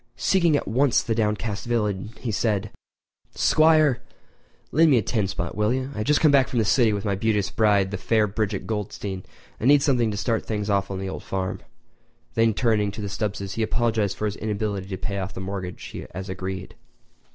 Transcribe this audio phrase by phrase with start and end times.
[0.17, 2.71] Seeking at once the downcast villain, he said:
[3.35, 5.91] "Squire—lend me a ten spot, will you?
[5.93, 8.65] I have just come back from the city with my beauteous bride, the fair Bridget
[8.65, 9.21] Goldstein,
[9.59, 11.59] and need something to start things on the old farm."
[12.33, 15.95] Then turning to the Stubbses, he apologised for his inability to pay off the mortgage
[16.15, 16.73] as agreed.